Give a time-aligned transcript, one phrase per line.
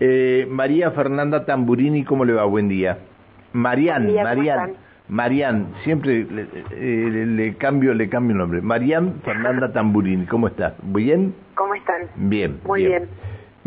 [0.00, 2.44] Eh, María Fernanda Tamburini, ¿cómo le va?
[2.46, 2.98] Buen día.
[3.52, 4.74] Marian, Marian,
[5.06, 8.60] Marian, siempre le, eh, le, cambio, le cambio el nombre.
[8.60, 10.74] Marian Fernanda Tamburini, ¿cómo estás?
[10.82, 11.32] ¿Bien?
[11.54, 12.08] ¿Cómo están?
[12.16, 12.58] Bien.
[12.66, 13.08] Muy bien.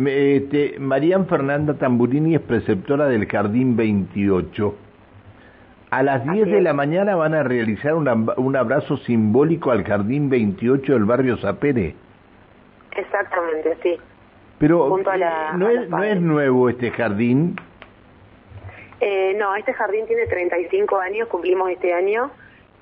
[0.06, 4.76] Este, Marian Fernanda Tamburini es preceptora del Jardín 28.
[5.92, 10.92] A las 10 de la mañana van a realizar un abrazo simbólico al Jardín 28
[10.92, 11.96] del barrio Zapere.
[12.98, 13.98] Exactamente, sí.
[14.60, 14.98] Pero
[15.56, 17.56] no, es, no es nuevo este jardín.
[19.00, 22.32] Eh, no, este jardín tiene 35 años, cumplimos este año.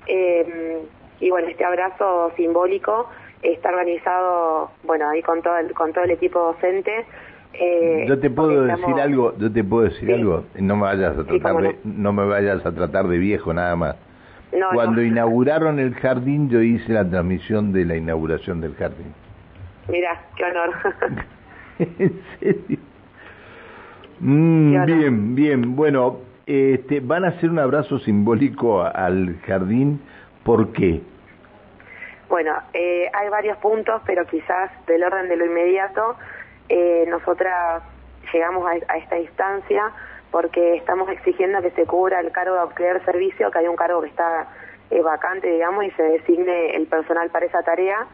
[0.06, 0.78] Eh,
[1.20, 3.08] y bueno, este abrazo simbólico
[3.42, 7.04] está organizado, bueno, ahí con todo el, con todo el equipo docente.
[7.52, 11.24] Eh, yo te puedo decir algo, yo te puedo decir algo, no me vayas a
[11.24, 12.12] tratar de, no.
[12.12, 13.96] me vayas a tratar de viejo nada más.
[14.72, 19.12] Cuando inauguraron el jardín, yo hice la transmisión de la inauguración del jardín.
[19.88, 20.70] Mira, qué honor.
[21.98, 22.78] ¿En serio?
[24.20, 25.76] Mm, bien, bien.
[25.76, 30.00] Bueno, este, van a hacer un abrazo simbólico al jardín.
[30.44, 31.02] ¿Por qué?
[32.28, 36.16] Bueno, eh, hay varios puntos, pero quizás del orden de lo inmediato,
[36.68, 37.82] eh, nosotras
[38.32, 39.92] llegamos a, esta instancia
[40.32, 44.02] porque estamos exigiendo que se cubra el cargo de auxiliar servicio, que hay un cargo
[44.02, 44.48] que está
[44.90, 48.06] eh, vacante, digamos, y se designe el personal para esa tarea.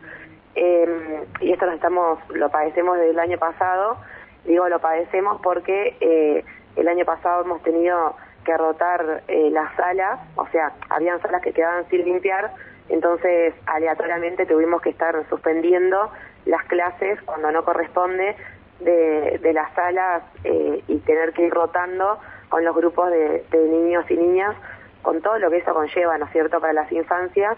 [0.55, 3.97] Eh, y esto lo estamos, lo padecemos desde el año pasado.
[4.45, 6.45] Digo, lo padecemos porque eh,
[6.77, 11.53] el año pasado hemos tenido que rotar eh, las salas, o sea, habían salas que
[11.53, 12.53] quedaban sin limpiar,
[12.89, 16.11] entonces aleatoriamente tuvimos que estar suspendiendo
[16.45, 18.37] las clases cuando no corresponde
[18.81, 23.69] de, de las salas eh, y tener que ir rotando con los grupos de, de
[23.69, 24.57] niños y niñas,
[25.03, 27.57] con todo lo que eso conlleva, ¿no es cierto?, para las infancias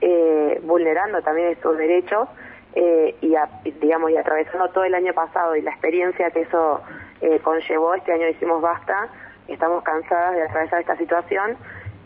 [0.00, 2.28] eh, vulnerando también estos derechos
[2.74, 3.34] eh, y,
[3.80, 6.82] digamos y atravesando todo el año pasado y la experiencia que eso
[7.20, 9.08] eh, conllevó este año hicimos basta
[9.48, 11.56] estamos cansadas de atravesar esta situación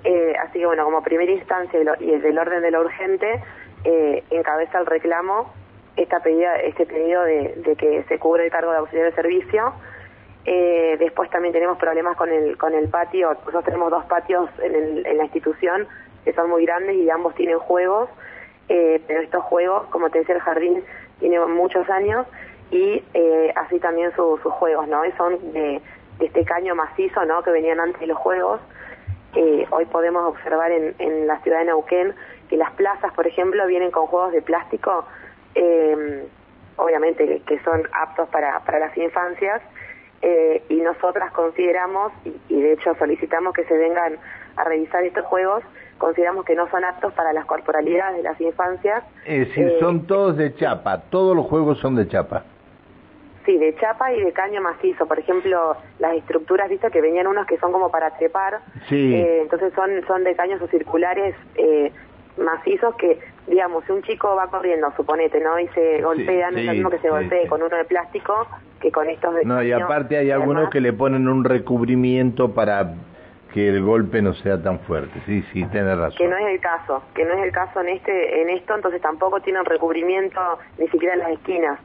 [0.04, 3.42] eh, así que bueno como primera instancia y, y del orden de lo urgente
[4.30, 5.52] encabeza el reclamo
[5.96, 9.74] esta pedida, este pedido de, que se cubre el cargo de auxiliar de servicio.
[10.44, 15.06] Después también tenemos problemas con el con el patio nosotros tenemos dos patios en, el,
[15.06, 15.86] en la institución
[16.24, 18.08] que son muy grandes y ambos tienen juegos,
[18.68, 20.84] eh, pero estos juegos, como te decía, el jardín
[21.18, 22.26] tiene muchos años
[22.70, 25.02] y eh, así también sus juegos, ¿no?
[25.16, 25.80] Son de,
[26.20, 27.42] este caño macizo, ¿no?
[27.42, 28.60] Que venían antes los juegos.
[29.34, 32.14] Eh, hoy podemos observar en, la ciudad de Neuquén
[32.48, 35.04] que las plazas, por ejemplo, vienen con juegos de plástico,
[36.76, 39.62] obviamente que son aptos para, las infancias,
[40.68, 42.12] y nosotras consideramos,
[42.48, 44.18] y, de hecho solicitamos que se vengan
[44.56, 45.64] a revisar estos juegos,
[45.98, 49.04] consideramos que no son aptos para las corporalidades de las infancias.
[49.24, 52.44] Es decir, eh, son todos de chapa, todos los juegos son de chapa.
[53.44, 55.06] Sí, de chapa y de caño macizo.
[55.06, 58.60] Por ejemplo, las estructuras, viste que venían unos que son como para trepar.
[58.88, 59.14] Sí.
[59.14, 61.90] Eh, entonces son, son de caños o circulares eh,
[62.38, 65.58] macizos que, digamos, si un chico va corriendo, suponete, ¿no?
[65.58, 68.46] Y se golpea, no es lo mismo que se golpee con uno de plástico
[68.80, 72.94] que con estos de No, y aparte hay algunos que le ponen un recubrimiento para
[73.52, 75.20] que el golpe no sea tan fuerte.
[75.26, 76.16] Sí, sí, tiene razón.
[76.16, 79.00] Que no es el caso, que no es el caso en este en esto, entonces
[79.00, 80.40] tampoco tienen recubrimiento
[80.78, 81.78] ni siquiera en las esquinas.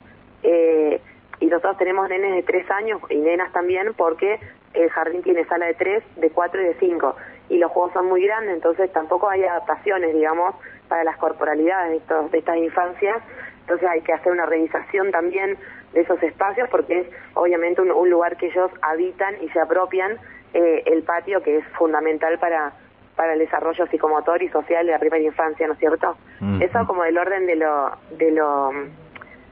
[0.44, 1.02] Eh,
[1.40, 4.40] y nosotros tenemos nenes de tres años y nenas también porque
[4.74, 7.16] el jardín tiene sala de tres, de cuatro y de cinco.
[7.50, 10.56] Y los juegos son muy grandes, entonces tampoco hay adaptaciones, digamos,
[10.88, 13.18] para las corporalidades de, estos, de estas infancias.
[13.62, 15.58] Entonces hay que hacer una revisación también
[15.94, 20.18] de esos espacios porque es obviamente un lugar que ellos habitan y se apropian
[20.54, 22.74] eh, el patio que es fundamental para
[23.18, 26.16] para el desarrollo psicomotor y social de la primera infancia, ¿no es cierto?
[26.40, 26.62] Mm.
[26.62, 28.70] Eso como del orden de lo de lo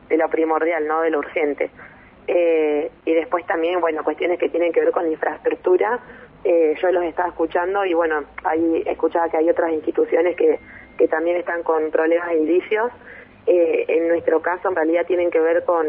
[0.08, 1.02] de lo primordial, ¿no?
[1.02, 1.72] De lo urgente.
[2.28, 6.00] Eh, y después también, bueno, cuestiones que tienen que ver con la infraestructura.
[6.44, 10.60] Eh, yo los estaba escuchando y bueno, ahí escuchaba que hay otras instituciones que,
[10.98, 12.92] que también están con problemas de indicios.
[13.48, 15.86] Eh, en nuestro caso, en realidad, tienen que ver con,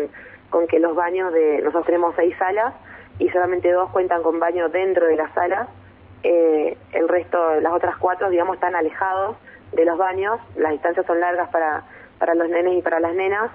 [0.48, 1.58] con que los baños de.
[1.58, 2.74] Nosotros tenemos seis salas
[3.18, 5.68] y solamente dos cuentan con baño dentro de la sala.
[6.22, 9.36] Eh, el resto, las otras cuatro, digamos, están alejados
[9.72, 10.40] de los baños.
[10.56, 11.84] Las distancias son largas para,
[12.18, 13.50] para los nenes y para las nenas.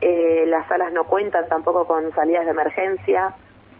[0.00, 3.34] Eh, las salas no cuentan tampoco con salidas de emergencia.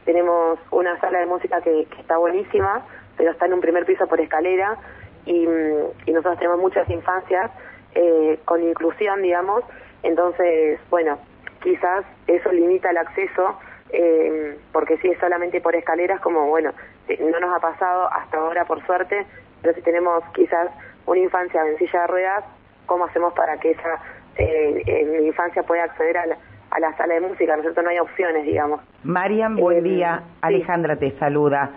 [0.05, 2.85] Tenemos una sala de música que, está buenísima,
[3.17, 4.77] pero está en un primer piso por escalera
[5.25, 7.51] y, mm, y nosotros tenemos muchas infancias
[7.95, 9.63] eh, con inclusión, digamos.
[10.03, 11.19] Entonces, bueno,
[11.63, 13.59] quizás eso limita el acceso
[13.91, 16.73] eh, porque si es solamente por escaleras, como bueno,
[17.21, 19.27] no nos ha pasado hasta ahora por suerte,
[19.61, 20.69] pero si tenemos quizás
[21.07, 22.45] una infancia en silla de ruedas,
[22.87, 24.01] ¿cómo hacemos para que esa
[24.37, 26.25] eh, en infancia pueda acceder a,
[26.71, 27.83] a la sala de música, ¿no es cierto?
[27.83, 28.81] No hay opciones, digamos.
[29.05, 30.23] Marian, buen Eh, día.
[30.25, 30.39] sí.
[30.43, 31.71] Alejandra te saluda.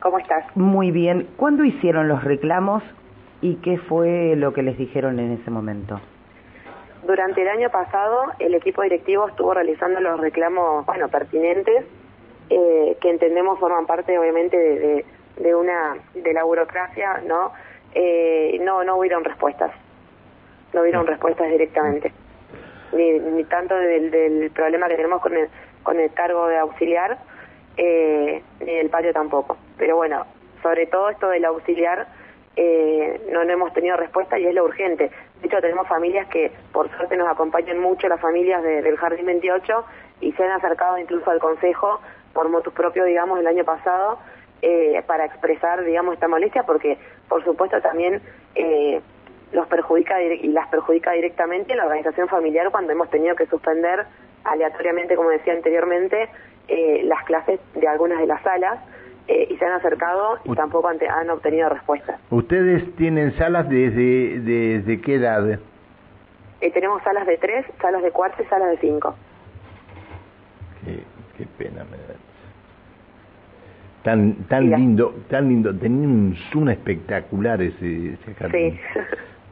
[0.00, 0.44] ¿Cómo estás?
[0.56, 1.28] Muy bien.
[1.36, 2.82] ¿Cuándo hicieron los reclamos
[3.42, 6.00] y qué fue lo que les dijeron en ese momento?
[7.02, 11.84] Durante el año pasado, el equipo directivo estuvo realizando los reclamos, bueno, pertinentes,
[12.50, 15.04] eh, que entendemos forman parte, obviamente, de, de,
[15.38, 17.52] de una de la burocracia, ¿no?
[17.94, 19.72] Eh, no, no hubieron respuestas,
[20.72, 22.12] no hubieron respuestas directamente,
[22.92, 25.48] ni, ni tanto del, del problema que tenemos con el,
[25.82, 27.18] con el cargo de auxiliar,
[27.76, 29.56] eh, ni del patio tampoco.
[29.78, 30.26] Pero bueno,
[30.62, 32.06] sobre todo esto del auxiliar,
[32.56, 35.10] eh, no, hemos tenido respuesta y es lo urgente.
[35.40, 39.26] De hecho, tenemos familias que, por suerte, nos acompañan mucho, las familias de- del Jardín
[39.26, 39.84] 28,
[40.20, 42.00] y se han acercado incluso al Consejo
[42.34, 44.18] por motus propio, digamos, el año pasado,
[44.62, 46.98] eh, para expresar, digamos, esta molestia, porque,
[47.28, 48.20] por supuesto, también
[48.54, 49.00] eh,
[49.52, 54.04] los perjudica y las perjudica directamente la organización familiar cuando hemos tenido que suspender
[54.44, 56.28] aleatoriamente, como decía anteriormente,
[57.04, 58.78] las clases de algunas de las salas
[59.32, 62.18] eh, y se han acercado y tampoco han, te- han obtenido respuesta.
[62.30, 65.48] ¿Ustedes tienen salas desde, desde qué edad?
[66.60, 69.14] Eh, tenemos salas de tres, salas de cuatro y salas de cinco.
[70.84, 71.00] Qué,
[71.38, 72.14] qué pena me da.
[74.02, 75.74] Tan, tan lindo, tan lindo.
[75.76, 78.78] Tenía un zoom espectacular ese, ese jardín.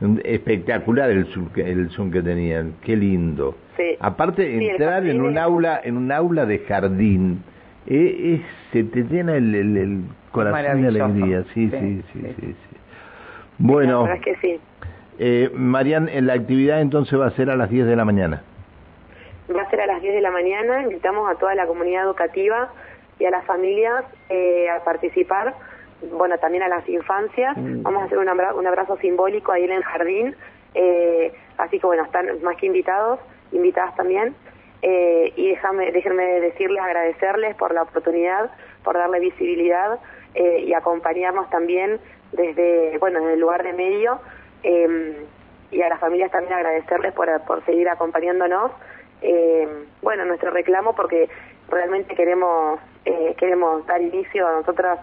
[0.00, 0.06] Sí.
[0.24, 2.74] Espectacular el zoom, que, el zoom que tenían.
[2.82, 3.56] Qué lindo.
[3.76, 3.96] Sí.
[4.00, 7.42] Aparte, Sí, entrar en un aula, en un aula de jardín,
[7.88, 10.00] eh, es- se te llena el, el- el
[10.32, 11.44] corazón de alegría.
[11.54, 12.56] Sí, sí, Sí, sí, sí.
[13.58, 14.60] Bueno, La verdad es que sí.
[15.18, 18.42] eh, Marian, la actividad entonces va a ser a las 10 de la mañana.
[19.54, 20.82] Va a ser a las 10 de la mañana.
[20.82, 22.70] Invitamos a toda la comunidad educativa
[23.18, 25.54] y a las familias eh, a participar.
[26.16, 27.56] Bueno, también a las infancias.
[27.56, 27.82] Mm.
[27.82, 30.34] Vamos a hacer un, abra- un abrazo simbólico ahí en el jardín.
[30.74, 33.18] Eh, así que bueno, están más que invitados,
[33.50, 34.34] invitadas también.
[34.82, 38.50] Eh, y déjame, déjenme decirles, agradecerles por la oportunidad,
[38.84, 39.98] por darle visibilidad
[40.34, 42.00] eh, y acompañarnos también
[42.32, 44.20] desde, bueno, desde el lugar de medio.
[44.62, 45.26] eh,
[45.70, 48.72] y a las familias también agradecerles por, por seguir acompañándonos.
[49.20, 49.68] Eh,
[50.02, 51.28] bueno, nuestro reclamo porque
[51.68, 55.00] realmente queremos eh, queremos dar inicio a nosotras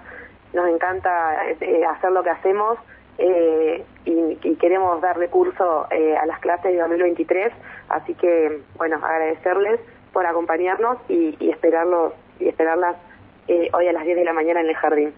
[0.54, 2.80] nos encanta eh, hacer lo que hacemos
[3.17, 7.51] eh, y, y queremos darle curso eh, a las clases de 2023
[7.89, 9.79] así que bueno agradecerles
[10.13, 12.95] por acompañarnos y, y esperarlos y esperarlas
[13.47, 15.13] eh, hoy a las 10 de la mañana en el jardín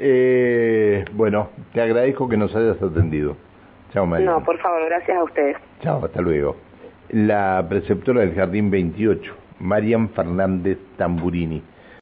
[0.00, 3.36] Eh, bueno, te agradezco que nos hayas atendido.
[3.92, 4.30] Chao, Marian.
[4.32, 6.56] no por favor gracias a ustedes Chao, hasta luego.
[7.10, 11.62] La preceptora del Jardín 28, Marian Fernández Tamburini.